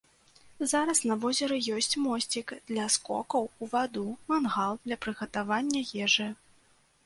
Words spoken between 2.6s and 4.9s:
для скокаў у ваду, мангал